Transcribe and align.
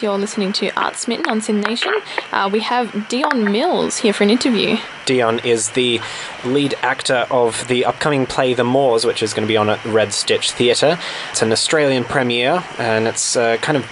You're 0.00 0.16
listening 0.16 0.52
to 0.52 0.70
Art 0.80 0.94
Smitten 0.94 1.26
on 1.26 1.40
SYN 1.40 1.60
Nation. 1.60 1.92
Uh, 2.30 2.48
we 2.52 2.60
have 2.60 3.08
Dion 3.08 3.50
Mills 3.50 3.96
here 3.96 4.12
for 4.12 4.22
an 4.22 4.30
interview. 4.30 4.76
Dion 5.06 5.40
is 5.40 5.70
the 5.70 6.00
lead 6.44 6.74
actor 6.82 7.26
of 7.32 7.66
the 7.66 7.84
upcoming 7.84 8.24
play 8.24 8.54
The 8.54 8.62
Moors, 8.62 9.04
which 9.04 9.24
is 9.24 9.34
going 9.34 9.42
to 9.42 9.48
be 9.50 9.56
on 9.56 9.68
at 9.68 9.84
Red 9.84 10.12
Stitch 10.12 10.52
Theatre. 10.52 11.00
It's 11.32 11.42
an 11.42 11.50
Australian 11.50 12.04
premiere, 12.04 12.62
and 12.78 13.08
it's 13.08 13.34
uh, 13.34 13.56
kind 13.56 13.76
of 13.76 13.90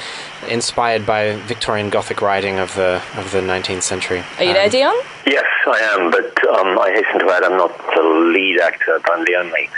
inspired 0.48 1.04
by 1.04 1.34
Victorian 1.38 1.90
Gothic 1.90 2.22
writing 2.22 2.60
of 2.60 2.72
the 2.76 3.02
of 3.16 3.32
the 3.32 3.40
19th 3.40 3.82
century. 3.82 4.22
Are 4.38 4.44
you 4.44 4.52
there, 4.52 4.66
Um, 4.66 4.70
Dion? 4.70 4.94
Yes, 5.26 5.44
I 5.66 5.78
am, 5.98 6.12
but 6.12 6.46
um, 6.50 6.78
I 6.78 6.90
hasten 6.94 7.18
to 7.26 7.34
add 7.34 7.42
I'm 7.42 7.56
not 7.58 7.76
the 7.96 8.02
lead 8.32 8.60
actor, 8.60 9.00
but 9.02 9.12
I'm 9.12 9.24
the 9.24 9.34
only. 9.34 9.68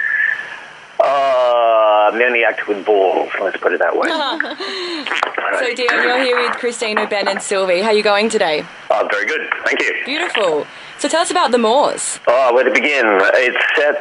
Uh, 1.08 2.10
I'm 2.12 2.18
the 2.18 2.24
only 2.24 2.44
actor 2.44 2.64
with 2.68 2.84
balls, 2.84 3.30
let's 3.40 3.56
put 3.56 3.72
it 3.72 3.80
that 3.80 3.96
way. 3.96 4.08
So, 5.60 5.74
Dion, 5.74 6.02
you're 6.02 6.22
here 6.22 6.36
with 6.36 6.52
Christina, 6.58 7.06
Ben, 7.08 7.26
and 7.26 7.38
Silvi. 7.38 7.80
How 7.82 7.88
are 7.88 7.94
you 7.94 8.02
going 8.02 8.28
today? 8.28 8.64
Uh, 8.90 9.08
very 9.10 9.26
good, 9.26 9.48
thank 9.64 9.80
you. 9.80 9.94
Beautiful. 10.04 10.66
So, 10.98 11.08
tell 11.08 11.22
us 11.22 11.30
about 11.30 11.52
the 11.52 11.58
Moors. 11.58 12.20
Oh, 12.28 12.52
where 12.54 12.64
to 12.64 12.70
begin? 12.70 13.06
It's 13.06 13.76
set 13.76 14.00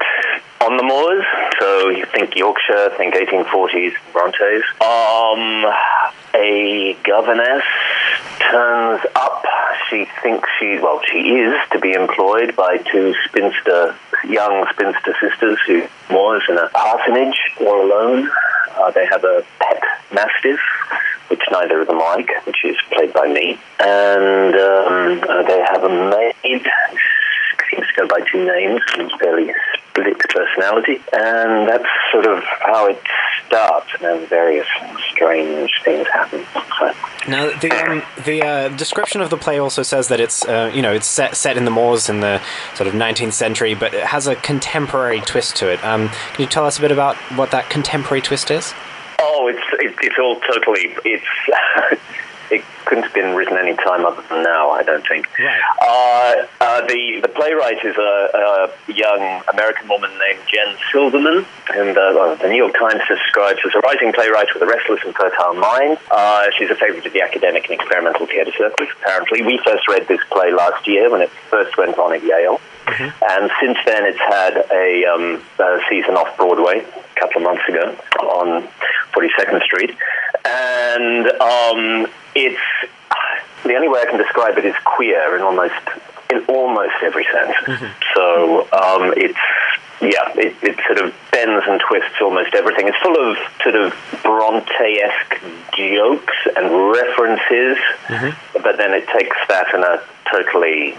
on 0.61 0.75
the 0.75 0.83
moors, 0.83 1.23
so 1.59 1.89
you 1.89 2.05
think 2.05 2.35
Yorkshire, 2.35 2.91
think 2.97 3.13
1840s 3.15 3.93
Brontes. 4.11 4.63
Um, 4.81 5.65
a 6.35 6.97
governess 7.03 7.63
turns 8.39 9.01
up. 9.15 9.45
She 9.89 10.05
thinks 10.21 10.49
she, 10.59 10.79
well, 10.79 10.99
she 11.09 11.19
is 11.19 11.55
to 11.71 11.79
be 11.79 11.93
employed 11.93 12.55
by 12.55 12.77
two 12.77 13.13
spinster, 13.25 13.95
young 14.27 14.67
spinster 14.71 15.15
sisters 15.21 15.59
who 15.65 15.87
moors 16.09 16.43
in 16.49 16.57
a 16.57 16.67
parsonage 16.69 17.39
all 17.61 17.85
alone. 17.85 18.29
Uh, 18.77 18.91
they 18.91 19.05
have 19.05 19.23
a 19.23 19.45
pet 19.59 19.81
mastiff, 20.11 20.59
which 21.29 21.41
neither 21.51 21.81
of 21.81 21.87
them 21.87 21.99
like, 21.99 22.29
which 22.45 22.63
is 22.63 22.75
played 22.91 23.13
by 23.13 23.27
me. 23.27 23.57
And 23.79 24.55
um, 24.55 25.23
uh, 25.29 25.43
they 25.43 25.63
have 25.71 25.83
a 25.83 26.09
maid 26.09 26.67
seems 27.77 27.87
to 27.87 28.01
go 28.01 28.07
by 28.07 28.21
two 28.31 28.45
names 28.45 28.81
and 28.97 29.11
fairly 29.19 29.53
split 29.89 30.19
personality. 30.29 31.01
And 31.13 31.67
that's 31.69 31.85
sort 32.11 32.25
of 32.25 32.43
how 32.43 32.87
it 32.87 33.01
starts, 33.45 33.87
and 33.93 34.03
then 34.03 34.27
various 34.27 34.67
strange 35.11 35.71
things 35.83 36.07
happen. 36.07 36.45
So, 36.79 36.93
Now, 37.27 37.57
the 37.59 37.71
um, 37.71 38.03
the 38.25 38.43
uh, 38.43 38.69
description 38.69 39.21
of 39.21 39.29
the 39.29 39.37
play 39.37 39.59
also 39.59 39.83
says 39.83 40.07
that 40.09 40.19
it's 40.19 40.45
uh, 40.45 40.71
you 40.73 40.81
know 40.81 40.93
it's 40.93 41.07
set 41.07 41.35
set 41.35 41.57
in 41.57 41.65
the 41.65 41.71
moors 41.71 42.09
in 42.09 42.19
the 42.19 42.41
sort 42.75 42.87
of 42.87 42.93
19th 42.93 43.33
century, 43.33 43.73
but 43.73 43.93
it 43.93 44.03
has 44.03 44.27
a 44.27 44.35
contemporary 44.35 45.21
twist 45.21 45.55
to 45.57 45.69
it. 45.71 45.83
Um, 45.83 46.09
can 46.09 46.41
you 46.41 46.47
tell 46.47 46.65
us 46.65 46.77
a 46.77 46.81
bit 46.81 46.91
about 46.91 47.15
what 47.37 47.51
that 47.51 47.69
contemporary 47.69 48.21
twist 48.21 48.51
is? 48.51 48.73
oh, 49.19 49.47
it's 49.47 49.59
it, 49.79 49.95
it's 50.01 50.17
all 50.19 50.39
totally 50.41 50.95
it's. 51.05 52.01
It 52.49 52.63
couldn't 52.87 53.03
have 53.03 53.13
been 53.13 53.35
written 53.35 53.57
any 53.57 53.75
time 53.75 54.05
other 54.05 54.23
than 54.29 54.43
now, 54.43 54.71
I 54.71 54.81
don't 54.81 55.05
think. 55.05 55.27
Right. 55.37 55.61
Uh, 55.81 56.47
uh, 56.63 56.81
the 56.87 57.19
the 57.21 57.27
playwright 57.27 57.83
is 57.83 57.95
a, 57.97 58.13
a 58.33 58.91
young 58.91 59.43
American 59.51 59.87
woman 59.89 60.09
named 60.17 60.39
Jen 60.47 60.75
Silverman, 60.91 61.45
and 61.75 61.97
uh, 61.97 62.35
the 62.35 62.47
New 62.47 62.57
York 62.57 62.73
Times 62.79 63.01
describes 63.07 63.59
as 63.65 63.75
a 63.75 63.79
rising 63.79 64.13
playwright 64.13 64.47
with 64.53 64.63
a 64.63 64.65
restless 64.65 65.01
and 65.03 65.13
fertile 65.13 65.53
mind. 65.55 65.97
Uh, 66.09 66.47
she's 66.57 66.69
a 66.69 66.75
favorite 66.75 67.05
of 67.05 67.13
the 67.13 67.21
academic 67.21 67.69
and 67.69 67.79
experimental 67.79 68.25
theater 68.25 68.51
circles. 68.57 68.89
Apparently, 69.01 69.43
we 69.43 69.59
first 69.65 69.87
read 69.87 70.07
this 70.07 70.21
play 70.31 70.51
last 70.51 70.87
year 70.87 71.11
when 71.11 71.21
it 71.21 71.29
first 71.51 71.77
went 71.77 71.97
on 71.99 72.13
at 72.13 72.23
Yale, 72.23 72.61
and 72.87 73.51
since 73.59 73.77
then 73.85 74.05
it's 74.07 74.19
had 74.19 74.55
a, 74.71 75.05
um, 75.11 75.43
a 75.59 75.79
season 75.89 76.15
off 76.15 76.35
Broadway 76.37 76.79
a 76.79 77.19
couple 77.19 77.37
of 77.37 77.43
months 77.43 77.67
ago 77.67 77.95
on 78.23 78.67
42nd 79.11 79.61
Street, 79.63 79.91
and 80.47 81.27
um, 81.41 82.07
it's 82.35 82.61
the 83.63 83.75
only 83.75 83.89
way 83.89 84.01
I 84.01 84.05
can 84.05 84.17
describe 84.17 84.57
it 84.57 84.65
is 84.65 84.75
queer 84.85 85.35
in 85.35 85.41
almost 85.41 85.73
in 86.29 86.43
almost 86.45 86.95
every 87.03 87.25
sense. 87.25 87.55
So 88.15 88.61
um, 88.71 89.13
it's 89.15 89.37
yeah, 90.01 90.29
it, 90.35 90.55
it 90.61 90.77
sort 90.85 90.99
of 90.99 91.13
bends 91.31 91.65
and 91.67 91.81
twists 91.87 92.21
almost 92.21 92.53
everything. 92.53 92.87
It's 92.87 92.97
full 92.97 93.17
of 93.17 93.37
sort 93.63 93.75
of 93.75 93.93
Bronte-esque 94.23 95.41
jokes 95.75 96.37
and 96.55 96.91
references, 96.91 97.77
but 98.53 98.77
then 98.77 98.93
it 98.93 99.07
takes 99.07 99.37
that 99.49 99.73
in 99.73 99.83
a 99.83 100.01
totally 100.31 100.95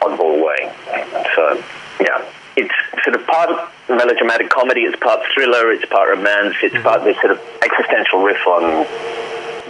oddball 0.00 0.44
way. 0.44 0.72
So 1.36 1.62
yeah, 2.00 2.24
it's 2.56 2.74
sort 3.04 3.16
of 3.16 3.26
part 3.26 3.70
melodramatic 3.88 4.50
comedy, 4.50 4.82
it's 4.82 4.98
part 4.98 5.20
thriller, 5.34 5.72
it's 5.72 5.84
part 5.86 6.08
romance, 6.08 6.56
it's 6.62 6.74
mm-hmm. 6.74 6.82
part 6.82 7.04
this 7.04 7.16
sort 7.20 7.32
of 7.32 7.40
existential 7.62 8.22
riff 8.22 8.46
on 8.46 8.86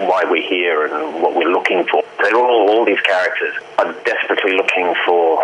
why 0.08 0.24
we're 0.24 0.46
here 0.48 0.86
and 0.86 1.22
what 1.22 1.34
we're 1.34 1.52
looking 1.52 1.84
for. 1.86 2.02
They're 2.22 2.36
all, 2.36 2.70
all 2.70 2.84
these 2.84 3.00
characters 3.00 3.54
are 3.78 3.92
desperately 4.04 4.54
looking 4.54 4.94
for, 5.06 5.38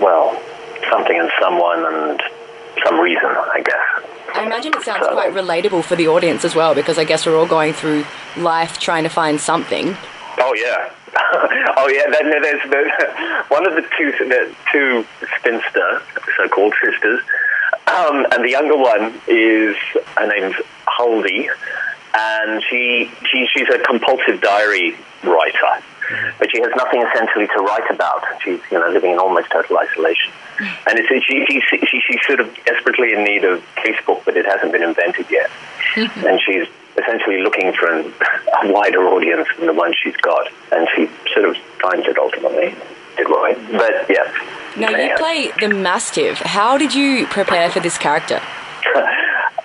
well, 0.00 0.40
something 0.90 1.18
and 1.18 1.30
someone 1.40 1.84
and 1.84 2.22
some 2.84 3.00
reason, 3.00 3.26
I 3.26 3.62
guess. 3.64 4.08
I 4.34 4.46
imagine 4.46 4.72
it 4.74 4.82
sounds 4.82 5.06
quite 5.08 5.32
relatable 5.32 5.84
for 5.84 5.96
the 5.96 6.08
audience 6.08 6.44
as 6.44 6.54
well, 6.54 6.74
because 6.74 6.98
I 6.98 7.04
guess 7.04 7.26
we're 7.26 7.36
all 7.36 7.46
going 7.46 7.72
through 7.72 8.04
life 8.36 8.78
trying 8.78 9.02
to 9.02 9.10
find 9.10 9.40
something. 9.40 9.96
Oh 10.44 10.54
yeah, 10.54 10.90
oh 11.76 11.88
yeah. 11.88 12.10
Then 12.10 12.30
there's 12.30 12.62
the, 12.68 13.44
one 13.46 13.64
of 13.64 13.74
the 13.76 13.82
two 13.96 14.10
the 14.26 14.52
two 14.72 15.06
spinster 15.38 16.02
so-called 16.36 16.74
sisters, 16.82 17.20
um, 17.86 18.26
and 18.32 18.42
the 18.42 18.50
younger 18.50 18.76
one 18.76 19.14
is 19.28 19.76
her 20.16 20.26
name's 20.26 20.56
Huldey, 20.88 21.46
and 22.12 22.60
she, 22.68 23.08
she 23.30 23.46
she's 23.54 23.68
a 23.72 23.78
compulsive 23.78 24.40
diary 24.40 24.96
writer, 25.22 25.78
but 26.40 26.50
she 26.50 26.60
has 26.60 26.72
nothing 26.74 27.02
essentially 27.02 27.46
to 27.46 27.62
write 27.62 27.88
about. 27.88 28.24
She's 28.42 28.58
you 28.72 28.80
know 28.80 28.88
living 28.90 29.12
in 29.12 29.18
almost 29.20 29.48
total 29.48 29.78
isolation, 29.78 30.32
and 30.58 30.98
it's, 30.98 31.08
she, 31.24 31.46
she, 31.46 31.60
she 31.86 32.00
she's 32.00 32.26
sort 32.26 32.40
of 32.40 32.52
desperately 32.64 33.12
in 33.12 33.22
need 33.22 33.44
of 33.44 33.62
Facebook, 33.76 34.24
but 34.24 34.36
it 34.36 34.46
hasn't 34.46 34.72
been 34.72 34.82
invented 34.82 35.26
yet, 35.30 35.50
and 35.96 36.40
she's 36.40 36.66
essentially 37.00 37.42
looking 37.42 37.72
for 37.72 37.92
an, 37.92 38.12
a 38.62 38.72
wider 38.72 39.06
audience 39.08 39.48
than 39.58 39.66
the 39.66 39.72
one 39.72 39.92
she's 40.02 40.16
got, 40.16 40.48
and 40.72 40.88
she 40.94 41.08
sort 41.32 41.48
of 41.48 41.56
finds 41.80 42.06
it 42.06 42.18
ultimately. 42.18 42.74
Did 43.16 43.28
right, 43.28 43.56
but 43.72 44.08
yeah. 44.10 44.32
Now, 44.76 44.88
you 44.90 44.96
Yeah. 44.96 45.16
play 45.18 45.50
the 45.60 45.68
Mastiff. 45.68 46.38
How 46.38 46.78
did 46.78 46.94
you 46.94 47.26
prepare 47.26 47.70
for 47.70 47.80
this 47.80 47.98
character? 47.98 48.40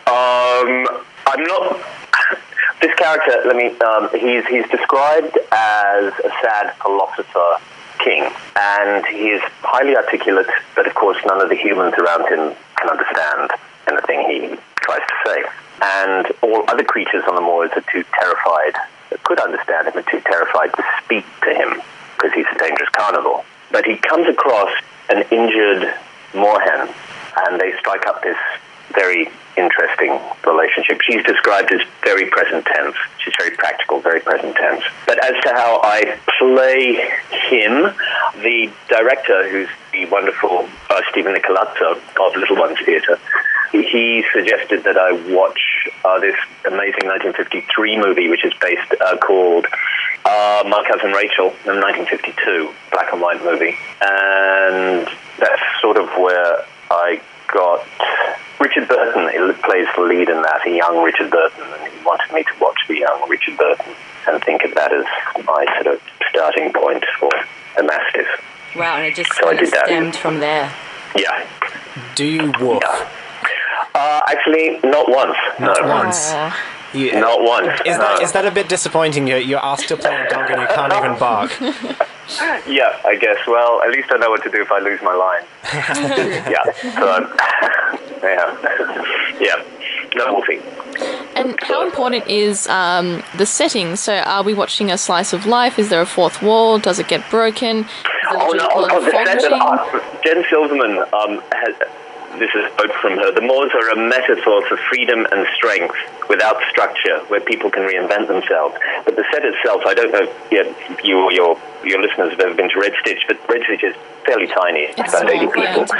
Um, 0.08 0.88
I'm 1.28 1.44
not. 1.44 1.78
This 2.82 2.94
character, 2.94 3.42
let 3.46 3.56
me. 3.56 3.76
Um, 3.80 4.08
he's 4.14 4.46
he's 4.46 4.68
described 4.70 5.36
as 5.52 6.14
a 6.24 6.30
sad 6.42 6.76
philosopher 6.82 7.58
king, 8.00 8.30
and 8.56 9.04
he 9.08 9.30
is 9.30 9.42
highly 9.64 9.96
articulate, 9.98 10.46
but 10.76 10.86
of 10.86 10.94
course, 10.94 11.18
none 11.26 11.42
of 11.42 11.50
the 11.50 11.56
humans 11.56 11.96
around 11.96 12.22
him 12.32 12.56
can 12.78 12.90
understand 12.90 13.50
anything 13.88 14.20
he 14.30 14.58
to 15.00 15.16
say. 15.26 15.44
And 15.82 16.26
all 16.42 16.66
other 16.70 16.84
creatures 16.84 17.24
on 17.28 17.36
the 17.36 17.42
moors 17.42 17.72
are 17.76 17.86
too 17.92 18.04
terrified, 18.14 18.74
could 19.24 19.40
understand 19.40 19.88
him, 19.88 19.98
are 19.98 20.10
too 20.10 20.22
terrified 20.22 20.74
to 20.74 20.84
speak 21.04 21.26
to 21.44 21.54
him 21.54 21.82
because 22.16 22.34
he's 22.34 22.46
a 22.54 22.58
dangerous 22.58 22.90
carnivore. 22.90 23.44
But 23.72 23.86
he 23.86 23.98
comes 23.98 24.28
across 24.28 24.72
an 25.10 25.24
injured 25.32 25.94
moorhen, 26.34 26.94
and 27.46 27.60
they 27.60 27.74
strike 27.80 28.08
up 28.08 28.24
this 28.24 28.38
very 28.94 29.30
interesting 29.58 30.20
relationship. 30.46 31.02
She's 31.02 31.24
described 31.24 31.72
as 31.74 31.82
very 32.04 32.30
present 32.30 32.66
tense. 32.66 32.96
She's 33.20 33.34
very 33.38 33.56
practical, 33.56 34.00
very 34.00 34.22
present 34.22 34.56
tense. 34.56 34.84
But 35.06 35.24
as 35.24 35.34
to 35.44 35.50
how 35.50 35.82
I 35.84 36.18
play 36.40 36.94
him, 37.50 37.94
the 38.42 38.72
director, 38.88 39.50
who's 39.50 39.70
the 39.92 40.06
wonderful 40.06 40.68
uh, 40.90 41.02
Stephen 41.12 41.36
Nicolazzo 41.36 41.98
of 41.98 42.36
Little 42.36 42.58
Ones 42.58 42.78
Theatre, 42.86 43.20
he 43.72 44.24
suggested 44.34 44.84
that 44.84 44.98
I 44.98 45.12
watch 45.34 45.90
uh, 46.06 46.20
this 46.20 46.36
amazing 46.66 47.08
1953 47.08 47.98
movie, 47.98 48.30
which 48.30 48.46
is 48.46 48.54
based 48.62 48.94
uh, 49.02 49.18
called 49.18 49.66
uh, 50.26 50.64
My 50.68 50.84
Cousin 50.88 51.12
Rachel, 51.12 51.48
in 51.66 51.80
1952, 51.80 52.74
black 52.92 53.12
and 53.12 53.22
white 53.22 53.44
movie, 53.44 53.76
and 54.02 55.08
that's 55.40 55.62
sort 55.82 55.98
of 55.98 56.10
where 56.18 56.66
I 56.92 57.22
got 57.48 57.86
Richard 58.60 58.88
Burton. 58.88 59.30
He 59.32 59.62
plays 59.62 59.88
the 59.96 60.02
lead 60.02 60.30
in 60.30 60.42
that, 60.42 60.66
a 60.66 60.72
young 60.72 61.04
Richard 61.04 61.32
Burton, 61.32 61.64
and 61.64 61.92
he 61.92 62.06
wanted 62.06 62.34
me 62.34 62.44
to 62.44 62.54
watch 62.60 62.80
the 62.88 62.98
young 63.00 63.30
Richard 63.30 63.58
Burton 63.58 63.96
and 64.28 64.44
think 64.44 64.64
of 64.64 64.74
that 64.76 64.94
as 64.94 65.06
my 65.46 65.66
sort 65.82 65.96
of 65.96 66.02
starting 66.30 66.74
point 66.74 67.06
for 67.20 67.32
a 67.78 67.84
mastiff. 67.84 68.28
Wow, 68.76 68.98
and 68.98 69.06
it 69.06 69.16
just 69.16 69.34
So 69.34 69.48
I 69.48 69.56
kind 69.56 69.64
of 69.64 69.70
stemmed 69.70 70.16
from 70.16 70.40
there. 70.40 70.74
Yeah. 71.16 71.48
Do 72.16 72.26
you 72.26 72.52
woof? 72.60 72.84
Uh, 73.98 74.22
actually, 74.30 74.80
not 74.84 75.10
once. 75.10 75.38
Not 75.60 75.82
no. 75.82 75.88
once. 75.88 76.32
Aw. 76.32 76.74
You- 76.94 77.20
Not 77.20 77.42
once. 77.42 77.82
Is 77.86 77.98
that 77.98 78.18
no. 78.20 78.24
is 78.24 78.32
that 78.32 78.46
a 78.46 78.52
bit 78.52 78.70
disappointing? 78.70 79.28
You're, 79.28 79.40
you're 79.40 79.64
asked 79.64 79.90
to 79.90 79.98
play 79.98 80.16
a 80.16 80.30
dog 80.30 80.50
and 80.50 80.62
you 80.62 80.68
can't 80.68 80.94
even 80.94 81.18
bark. 81.20 81.52
Yeah, 82.68 83.00
I 83.06 83.16
guess. 83.16 83.38
Well, 83.48 83.82
at 83.84 83.90
least 83.92 84.10
I 84.12 84.18
know 84.18 84.30
what 84.30 84.44
to 84.44 84.50
do 84.50 84.62
if 84.62 84.70
I 84.70 84.80
lose 84.80 85.02
my 85.02 85.14
line. 85.16 85.44
yeah. 86.52 86.64
So, 87.00 87.08
yeah. 88.28 89.40
Yeah. 89.40 89.64
no 90.16 90.34
wolfie. 90.34 90.60
And 91.38 91.58
how 91.62 91.86
important 91.86 92.28
is 92.28 92.68
um, 92.68 93.24
the 93.38 93.46
setting? 93.46 93.96
So, 93.96 94.14
are 94.14 94.44
we 94.44 94.54
watching 94.54 94.92
a 94.92 94.98
slice 94.98 95.32
of 95.32 95.46
life? 95.46 95.80
Is 95.80 95.88
there 95.90 96.02
a 96.02 96.06
fourth 96.06 96.42
wall? 96.42 96.80
Does 96.80 97.00
it 97.00 97.08
get 97.08 97.24
broken? 97.30 97.86
Oh, 98.30 98.52
no, 98.52 98.54
just 98.54 98.72
oh, 98.76 98.88
oh, 98.92 99.06
the 99.06 99.12
fog 99.12 99.26
set 99.28 99.36
machine? 99.36 99.62
uh, 99.62 100.22
Jen 100.26 100.44
Silverman 100.50 100.98
um, 101.14 101.42
has. 101.54 101.76
This 102.40 102.52
is 102.54 102.66
a 102.66 102.70
quote 102.70 102.94
from 103.02 103.18
her. 103.18 103.32
The 103.32 103.42
Moors 103.42 103.72
are 103.74 103.90
a 103.90 103.96
metaphor 103.98 104.66
for 104.68 104.78
freedom 104.90 105.26
and 105.32 105.48
strength 105.56 105.96
without 106.30 106.62
structure, 106.70 107.20
where 107.28 107.42
people 107.42 107.70
can 107.70 107.84
reinvent 107.84 108.28
themselves. 108.28 108.76
But 109.06 109.16
the 109.16 109.26
set 109.32 109.44
itself, 109.44 109.82
I 109.86 109.94
don't 109.94 110.12
know 110.12 110.32
if 110.52 111.04
you 111.04 111.18
or 111.20 111.32
your, 111.32 111.60
your 111.84 112.02
listeners 112.02 112.32
have 112.32 112.40
ever 112.40 112.54
been 112.54 112.70
to 112.70 112.80
Red 112.80 112.94
Stitch, 113.02 113.24
but 113.28 113.38
Red 113.50 113.64
Stitch 113.64 113.84
is 113.84 113.96
fairly 114.26 114.48
tiny. 114.48 114.94
It's, 114.98 115.14
about 115.14 115.30
80 115.30 115.52
small, 115.52 115.64
yeah. 115.64 115.74
people. 115.74 115.96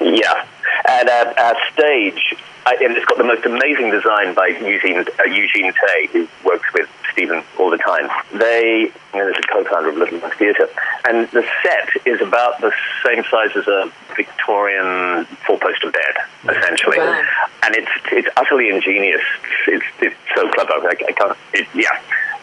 Yeah. 0.00 0.46
And 0.88 1.08
uh, 1.08 1.34
our 1.38 1.56
stage, 1.72 2.34
uh, 2.66 2.72
and 2.80 2.96
it's 2.96 3.06
got 3.06 3.18
the 3.18 3.24
most 3.24 3.44
amazing 3.44 3.90
design 3.90 4.34
by 4.34 4.50
Eugyeene, 4.50 5.06
uh, 5.06 5.24
Eugyeene 5.24 5.72
Teh, 5.74 6.06
who 6.12 6.28
works 6.44 6.66
with 6.72 6.88
Stephen 7.12 7.42
all 7.58 7.70
the 7.70 7.78
time. 7.78 8.08
They, 8.32 8.90
you 9.12 9.18
know, 9.18 9.26
there's 9.26 9.36
a 9.38 9.52
co-founder 9.52 9.90
of 9.90 9.96
Little 9.96 10.18
Theatre, 10.30 10.68
and 11.04 11.28
the 11.30 11.44
set 11.62 12.06
is 12.06 12.20
about 12.20 12.60
the 12.60 12.72
same 13.04 13.24
size 13.30 13.50
as 13.56 13.66
a 13.66 13.92
Victorian 14.16 15.24
four-poster 15.46 15.90
bed, 15.90 16.56
essentially. 16.56 16.98
Wow. 16.98 17.22
And 17.62 17.74
it's 17.74 17.90
it's 18.10 18.28
utterly 18.36 18.68
ingenious. 18.70 19.22
It's, 19.66 19.84
it's 20.00 20.16
so 20.34 20.48
clever. 20.50 20.72
I, 20.86 20.94
I 21.08 21.12
can't. 21.12 21.36
It, 21.54 21.68
yeah, 21.74 22.00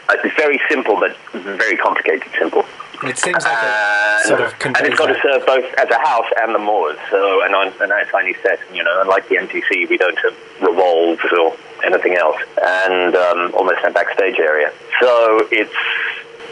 Uh, 0.10 0.16
it's 0.24 0.36
very 0.36 0.60
simple, 0.70 0.96
but 1.00 1.16
very 1.34 1.78
complicated. 1.78 2.28
Simple. 2.38 2.66
It 3.04 3.18
seems 3.18 3.46
like 3.46 3.58
And, 3.64 4.22
it 4.22 4.28
sort 4.28 4.42
of 4.42 4.52
and 4.52 4.60
conveys 4.60 4.90
it's 4.90 5.00
got 5.00 5.08
to 5.08 5.20
serve 5.22 5.46
both 5.46 5.66
as 5.78 5.90
a 5.90 6.00
house 6.00 6.28
and 6.42 6.54
the 6.54 6.60
moors. 6.60 6.98
So, 7.12 7.44
and 7.46 7.56
on 7.56 7.68
and 7.80 7.92
a 7.92 8.06
tiny 8.12 8.36
set, 8.44 8.60
you 8.74 8.84
know, 8.84 9.02
unlike 9.02 9.30
the 9.30 9.36
MTC, 9.36 9.88
we 9.88 9.98
don't 9.98 10.18
have 10.20 10.36
revolves 10.62 11.22
or 11.32 11.56
anything 11.86 12.16
else, 12.16 12.42
and 12.62 13.16
um, 13.16 13.54
almost 13.56 13.80
a 13.86 13.92
backstage 13.92 14.38
area. 14.40 14.72
So 15.00 15.48
it's. 15.52 15.74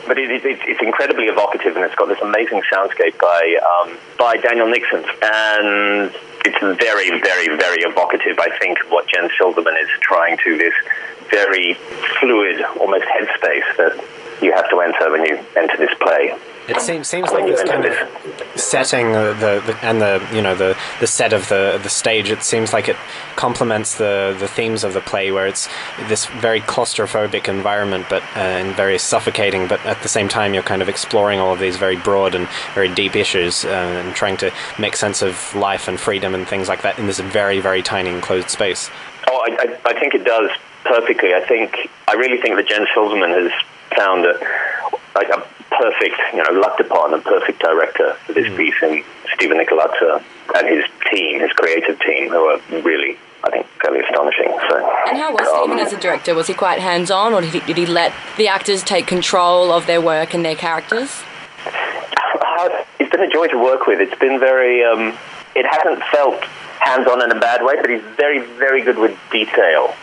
But 0.07 0.17
it, 0.17 0.31
it's 0.31 0.61
it's 0.65 0.81
incredibly 0.81 1.25
evocative, 1.25 1.75
and 1.75 1.83
it's 1.83 1.95
got 1.95 2.07
this 2.07 2.21
amazing 2.21 2.61
soundscape 2.71 3.19
by 3.19 3.43
um, 3.59 3.97
by 4.17 4.37
Daniel 4.37 4.67
Nixon, 4.67 5.03
and 5.21 6.11
it's 6.45 6.59
very, 6.79 7.09
very, 7.19 7.57
very 7.57 7.83
evocative. 7.83 8.39
I 8.39 8.57
think 8.57 8.79
what 8.89 9.07
Jen 9.07 9.29
Silverman 9.37 9.75
is 9.77 9.89
trying 9.99 10.37
to 10.45 10.57
this 10.57 10.73
very 11.29 11.75
fluid, 12.19 12.61
almost 12.79 13.03
headspace 13.03 13.67
that 13.75 14.03
you 14.41 14.53
have 14.53 14.69
to 14.69 14.79
enter 14.79 15.11
when 15.11 15.25
you 15.25 15.35
enter 15.57 15.77
this 15.77 15.93
play. 15.99 16.35
It 16.67 16.81
seems 16.81 17.07
seems 17.07 17.31
like 17.31 17.45
this 17.45 17.63
kind 17.63 17.85
of 17.85 17.95
setting 18.59 19.13
the, 19.13 19.63
the 19.65 19.77
and 19.81 20.01
the 20.01 20.25
you 20.33 20.41
know 20.41 20.53
the 20.53 20.77
the 20.99 21.07
set 21.07 21.31
of 21.31 21.47
the 21.47 21.79
the 21.81 21.89
stage. 21.89 22.29
It 22.29 22.43
seems 22.43 22.73
like 22.73 22.89
it 22.89 22.97
complements 23.37 23.97
the 23.97 24.35
the 24.37 24.47
themes 24.49 24.83
of 24.83 24.93
the 24.93 24.99
play, 24.99 25.31
where 25.31 25.47
it's 25.47 25.69
this 26.07 26.25
very 26.25 26.59
claustrophobic 26.59 27.47
environment, 27.47 28.07
but 28.09 28.21
uh, 28.35 28.39
and 28.39 28.75
very 28.75 28.99
suffocating. 28.99 29.67
But 29.67 29.85
at 29.85 30.01
the 30.01 30.09
same 30.09 30.27
time, 30.27 30.53
you're 30.53 30.63
kind 30.63 30.81
of 30.81 30.89
exploring 30.89 31.39
all 31.39 31.53
of 31.53 31.59
these 31.59 31.77
very 31.77 31.95
broad 31.95 32.35
and 32.35 32.49
very 32.75 32.93
deep 32.93 33.15
issues, 33.15 33.63
uh, 33.63 33.69
and 33.69 34.13
trying 34.13 34.35
to 34.37 34.51
make 34.77 34.97
sense 34.97 35.21
of 35.21 35.55
life 35.55 35.87
and 35.87 35.97
freedom 35.97 36.35
and 36.35 36.45
things 36.45 36.67
like 36.67 36.81
that 36.81 36.99
in 36.99 37.07
this 37.07 37.19
very 37.19 37.61
very 37.61 37.81
tiny 37.81 38.09
enclosed 38.09 38.49
space. 38.49 38.89
Oh, 39.29 39.37
I, 39.47 39.55
I, 39.63 39.91
I 39.91 39.99
think 39.99 40.13
it 40.13 40.25
does 40.25 40.49
perfectly. 40.83 41.33
I 41.33 41.45
think 41.47 41.89
I 42.09 42.13
really 42.13 42.41
think 42.41 42.55
that 42.57 42.67
Jen 42.67 42.87
Silverman 42.93 43.31
has 43.31 43.51
found 43.95 44.25
a, 44.25 44.37
like 45.15 45.29
a 45.29 45.47
perfect, 45.79 46.15
you 46.33 46.43
know, 46.43 46.59
looked 46.59 46.79
upon 46.79 47.13
a 47.13 47.19
perfect 47.19 47.59
director 47.59 48.13
for 48.25 48.33
this 48.33 48.53
piece 48.55 48.75
and 48.81 49.03
Stephen 49.33 49.57
Nicolazzo 49.57 50.23
and 50.55 50.67
his 50.67 50.83
team, 51.11 51.39
his 51.39 51.51
creative 51.51 51.99
team, 52.01 52.29
who 52.29 52.45
are 52.45 52.59
really, 52.81 53.17
I 53.43 53.51
think, 53.51 53.67
fairly 53.81 53.99
astonishing. 54.01 54.53
So, 54.69 54.77
And 55.07 55.17
how 55.17 55.31
was 55.31 55.47
um, 55.47 55.63
Stephen 55.63 55.79
as 55.79 55.93
a 55.93 55.97
director? 55.99 56.33
Was 56.35 56.47
he 56.47 56.53
quite 56.53 56.79
hands 56.79 57.11
on, 57.11 57.33
or 57.33 57.41
did 57.41 57.53
he, 57.53 57.59
did 57.61 57.77
he 57.77 57.85
let 57.85 58.13
the 58.37 58.47
actors 58.47 58.83
take 58.83 59.07
control 59.07 59.71
of 59.71 59.85
their 59.85 60.01
work 60.01 60.33
and 60.33 60.43
their 60.43 60.55
characters? 60.55 61.23
It's 62.99 63.11
been 63.11 63.21
a 63.21 63.29
joy 63.29 63.47
to 63.47 63.57
work 63.57 63.85
with. 63.85 64.01
It's 64.01 64.19
been 64.19 64.39
very. 64.39 64.83
Um, 64.83 65.15
it 65.55 65.65
hasn't 65.65 66.03
felt 66.11 66.43
hands-on 66.79 67.23
in 67.23 67.31
a 67.31 67.39
bad 67.39 67.63
way, 67.63 67.75
but 67.79 67.89
he's 67.89 68.01
very, 68.15 68.39
very 68.57 68.81
good 68.83 68.97
with 68.97 69.17
detail. 69.31 69.93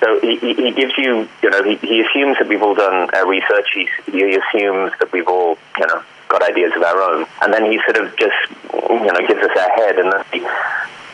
So 0.00 0.20
he, 0.20 0.36
he, 0.36 0.54
he 0.54 0.70
gives 0.72 0.96
you, 0.96 1.28
you 1.42 1.50
know, 1.50 1.62
he, 1.62 1.76
he 1.76 2.00
assumes 2.00 2.38
that 2.38 2.48
we've 2.48 2.62
all 2.62 2.74
done 2.74 3.10
our 3.14 3.26
research. 3.26 3.68
He, 3.74 3.88
he 4.10 4.36
assumes 4.36 4.92
that 5.00 5.10
we've 5.12 5.28
all, 5.28 5.58
you 5.78 5.86
know, 5.86 6.02
got 6.28 6.42
ideas 6.42 6.72
of 6.76 6.82
our 6.82 7.02
own, 7.02 7.26
and 7.42 7.52
then 7.52 7.64
he 7.70 7.80
sort 7.84 7.96
of 7.96 8.16
just, 8.16 8.36
you 8.72 9.12
know, 9.12 9.26
gives 9.26 9.42
us 9.42 9.50
our 9.58 9.70
head, 9.76 9.98
and 9.98 10.12
then 10.12 10.24
he, 10.32 10.40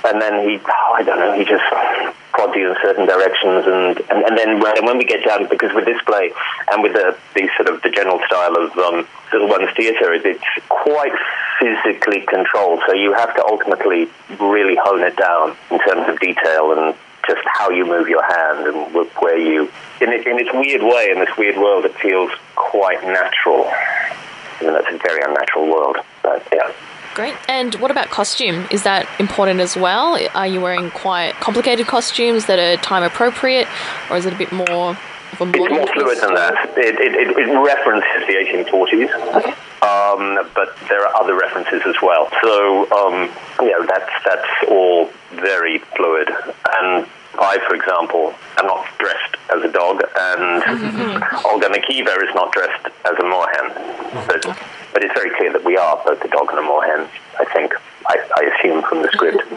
and 0.04 0.20
then 0.20 0.48
he, 0.48 0.60
oh, 0.62 0.92
I 0.94 1.02
don't 1.02 1.18
know, 1.18 1.32
he 1.32 1.44
just 1.44 1.64
prods 2.32 2.54
you 2.54 2.68
in 2.70 2.76
certain 2.82 3.06
directions, 3.06 3.64
and, 3.66 3.98
and, 4.10 4.24
and 4.24 4.36
then 4.36 4.60
when, 4.60 4.84
when 4.84 4.98
we 4.98 5.04
get 5.04 5.24
down, 5.24 5.48
because 5.48 5.72
with 5.74 5.86
this 5.86 6.00
play 6.04 6.32
and 6.70 6.82
with 6.82 6.92
the, 6.92 7.16
the 7.34 7.48
sort 7.56 7.68
of 7.70 7.80
the 7.82 7.88
general 7.88 8.20
style 8.26 8.54
of 8.56 8.76
um, 8.76 9.08
Little 9.32 9.48
One's 9.48 9.72
Theatre, 9.74 10.12
it's 10.12 10.44
quite 10.68 11.16
physically 11.58 12.20
controlled, 12.26 12.82
so 12.86 12.94
you 12.94 13.12
have 13.14 13.34
to 13.36 13.44
ultimately 13.44 14.08
really 14.40 14.76
hone 14.80 15.02
it 15.02 15.16
down 15.16 15.56
in 15.70 15.78
terms 15.80 16.08
of 16.08 16.18
detail 16.20 16.72
and 16.72 16.94
just 17.26 17.42
how 17.46 17.70
you 17.70 17.84
move 17.84 18.08
your 18.08 18.22
hand 18.22 18.66
and 18.66 18.94
where 19.20 19.38
you, 19.38 19.70
in, 20.00 20.12
it, 20.12 20.26
in 20.26 20.38
its 20.38 20.52
weird 20.52 20.82
way, 20.82 21.10
in 21.10 21.18
this 21.18 21.36
weird 21.36 21.56
world, 21.56 21.84
it 21.84 21.94
feels 21.96 22.30
quite 22.54 23.02
natural. 23.02 23.70
Even 24.60 24.74
though 24.74 24.80
it's 24.80 24.88
a 24.88 24.98
very 24.98 25.22
unnatural 25.22 25.68
world, 25.68 25.96
but 26.22 26.46
yeah. 26.52 26.72
Great. 27.14 27.34
And 27.48 27.74
what 27.76 27.90
about 27.90 28.10
costume? 28.10 28.66
Is 28.70 28.82
that 28.82 29.08
important 29.18 29.60
as 29.60 29.76
well? 29.76 30.18
Are 30.34 30.46
you 30.46 30.60
wearing 30.60 30.90
quite 30.90 31.32
complicated 31.34 31.86
costumes 31.86 32.46
that 32.46 32.58
are 32.58 32.80
time 32.82 33.02
appropriate, 33.02 33.66
or 34.10 34.16
is 34.16 34.26
it 34.26 34.34
a 34.34 34.36
bit 34.36 34.52
more 34.52 34.96
of 35.32 35.40
a 35.40 35.48
It's 35.48 35.58
more 35.58 35.86
fluid 35.86 36.18
than 36.20 36.34
that. 36.34 36.76
It, 36.76 36.94
it, 37.00 37.14
it, 37.14 37.36
it 37.36 37.58
references 37.58 38.26
the 38.26 38.34
1840s, 38.34 39.36
Okay. 39.36 39.54
Um, 39.82 40.48
but 40.54 40.76
there 40.88 41.02
are 41.06 41.12
other 41.20 41.36
references 41.36 41.82
as 41.86 41.96
well. 42.02 42.28
So, 42.42 42.90
um, 42.92 43.30
yeah, 43.62 43.84
that's 43.86 44.10
that's 44.24 44.48
all 44.68 45.10
very 45.32 45.78
fluid. 45.96 46.28
And 46.28 47.06
I, 47.38 47.58
for 47.68 47.74
example, 47.74 48.34
am 48.58 48.66
not 48.66 48.86
dressed 48.98 49.36
as 49.54 49.62
a 49.62 49.70
dog, 49.70 50.00
and 50.18 50.62
Olga 51.44 51.68
Makeeva 51.68 52.16
is 52.26 52.34
not 52.34 52.52
dressed 52.52 52.86
as 53.04 53.12
a 53.18 53.22
moorhen. 53.22 54.26
But, 54.26 54.42
but 54.94 55.04
it's 55.04 55.12
very 55.14 55.30
clear 55.36 55.52
that 55.52 55.62
we 55.64 55.76
are 55.76 56.00
both 56.04 56.22
a 56.24 56.28
dog 56.28 56.48
and 56.50 56.58
a 56.58 56.62
moorhen, 56.62 57.08
I 57.38 57.44
think. 57.52 57.74
I, 58.06 58.16
I 58.38 58.42
assume 58.56 58.82
from 58.88 59.02
the 59.02 59.08
script. 59.12 59.42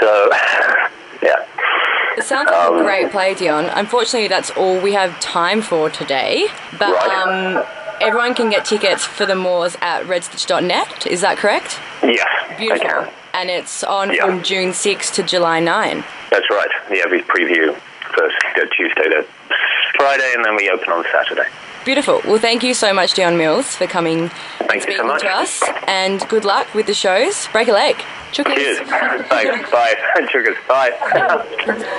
So, 0.00 0.30
yeah. 1.22 1.46
It 2.18 2.24
sounds 2.24 2.50
like 2.50 2.68
Um, 2.70 2.80
a 2.80 2.82
great 2.82 3.10
play, 3.12 3.34
Dion. 3.34 3.66
Unfortunately, 3.66 4.26
that's 4.28 4.50
all 4.50 4.78
we 4.80 4.92
have 4.94 5.18
time 5.20 5.62
for 5.62 5.88
today. 5.88 6.48
But 6.78 6.92
Right. 6.92 7.56
um, 7.58 7.64
everyone 8.02 8.34
can 8.34 8.50
get 8.50 8.64
tickets 8.64 9.04
for 9.04 9.26
the 9.26 9.34
Moors 9.34 9.76
at 9.80 10.04
redstitch.net. 10.04 11.06
Is 11.06 11.20
that 11.20 11.38
correct? 11.38 11.78
Yes, 12.02 12.26
Beautiful. 12.58 13.06
And 13.34 13.48
it's 13.48 13.82
on 13.82 14.12
Yeah. 14.12 14.26
from 14.26 14.42
June 14.42 14.72
6 14.74 15.10
to 15.12 15.22
July 15.22 15.60
9. 15.60 16.04
That's 16.30 16.50
right. 16.50 16.68
Yeah, 16.90 17.04
we 17.10 17.22
preview 17.22 17.74
first 18.14 18.36
uh, 18.56 18.66
Tuesday 18.76 19.04
to 19.08 19.24
Friday, 19.96 20.32
and 20.34 20.44
then 20.44 20.54
we 20.56 20.68
open 20.70 20.90
on 20.92 21.04
Saturday. 21.10 21.48
Beautiful. 21.84 22.20
Well, 22.24 22.38
thank 22.38 22.62
you 22.62 22.74
so 22.74 22.92
much, 22.92 23.14
Dion 23.14 23.36
Mills, 23.38 23.74
for 23.74 23.86
coming 23.86 24.28
Thank 24.68 24.86
you 24.86 24.98
so 24.98 25.04
much. 25.04 25.22
to 25.22 25.28
us. 25.28 25.62
And 25.88 26.20
good 26.28 26.44
luck 26.44 26.72
with 26.74 26.86
the 26.86 26.94
shows. 26.94 27.48
Break 27.48 27.68
a 27.68 27.72
leg. 27.72 27.96
Chookas. 28.32 28.54
Cheers. 28.54 28.78
Thanks. 29.28 29.70
Bye. 29.70 29.94
Sugars. 30.30 30.56
Bye. 30.68 30.92